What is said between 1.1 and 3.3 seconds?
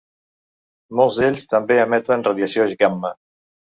d'ells també emeten radiació gamma.